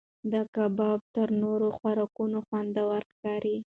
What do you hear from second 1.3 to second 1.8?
نورو